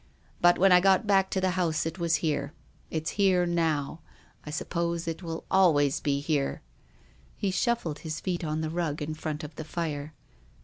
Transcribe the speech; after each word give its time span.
But 0.41 0.57
when 0.57 0.71
I 0.71 0.79
got 0.79 1.05
back 1.05 1.29
to 1.29 1.39
the 1.39 1.51
house 1.51 1.85
it 1.85 1.99
was 1.99 2.15
here. 2.25 2.53
It's 2.89 3.11
here 3.21 3.45
now. 3.45 3.99
I 4.43 4.49
suppose 4.49 5.07
it 5.07 5.21
will 5.21 5.45
always 5.51 5.99
be 5.99 6.21
here." 6.21 6.63
He 7.37 7.51
shuffled 7.51 7.99
his 7.99 8.19
feet 8.19 8.43
on 8.43 8.61
the 8.61 8.71
rug 8.71 9.03
in 9.03 9.13
front 9.13 9.43
of 9.43 9.53
the 9.57 9.63
fire. 9.63 10.15